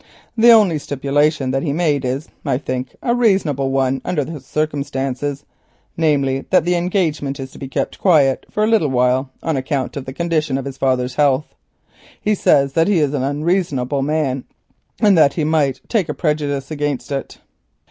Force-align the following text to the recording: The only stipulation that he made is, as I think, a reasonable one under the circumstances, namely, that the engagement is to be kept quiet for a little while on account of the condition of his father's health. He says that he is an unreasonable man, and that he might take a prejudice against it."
The 0.35 0.49
only 0.49 0.79
stipulation 0.79 1.51
that 1.51 1.61
he 1.61 1.71
made 1.73 2.03
is, 2.05 2.25
as 2.25 2.29
I 2.43 2.57
think, 2.57 2.95
a 3.03 3.13
reasonable 3.13 3.69
one 3.69 4.01
under 4.03 4.23
the 4.25 4.39
circumstances, 4.39 5.45
namely, 5.95 6.45
that 6.49 6.65
the 6.65 6.73
engagement 6.73 7.39
is 7.39 7.51
to 7.51 7.59
be 7.59 7.67
kept 7.67 7.99
quiet 7.99 8.47
for 8.49 8.63
a 8.63 8.67
little 8.67 8.87
while 8.87 9.29
on 9.43 9.57
account 9.57 9.95
of 9.95 10.05
the 10.05 10.13
condition 10.13 10.57
of 10.57 10.65
his 10.65 10.79
father's 10.79 11.13
health. 11.13 11.53
He 12.19 12.33
says 12.33 12.73
that 12.73 12.87
he 12.87 12.97
is 12.97 13.13
an 13.13 13.21
unreasonable 13.21 14.01
man, 14.01 14.45
and 14.99 15.15
that 15.19 15.33
he 15.33 15.43
might 15.43 15.81
take 15.87 16.09
a 16.09 16.15
prejudice 16.15 16.71
against 16.71 17.11
it." 17.11 17.37